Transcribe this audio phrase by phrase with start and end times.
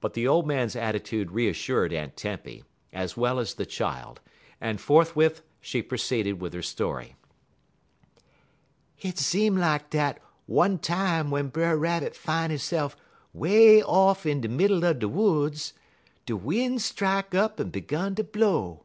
[0.00, 4.20] But the old man's attitude reassured Aunt Tempy, as well as the child,
[4.60, 7.16] and forthwith she proceeded with her story:
[8.94, 12.94] "Hit seem like dat one time w'en Brer Rabbit fine hisse'f
[13.32, 15.72] way off in de middle er de woods,
[16.26, 18.84] de win' strike up un 'gun ter blow.